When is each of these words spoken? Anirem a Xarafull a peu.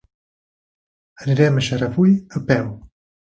Anirem 1.25 1.61
a 1.61 1.65
Xarafull 1.67 2.17
a 2.41 2.43
peu. 2.49 2.73